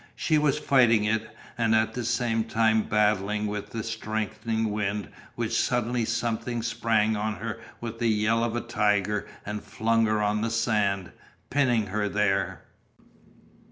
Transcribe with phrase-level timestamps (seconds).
[0.15, 1.29] She was fighting it
[1.59, 7.35] and at the same time battling with the strengthening wind when suddenly something sprang on
[7.35, 11.11] her with the yell of a tiger and flung her on the sand,
[11.51, 12.63] pinning her there.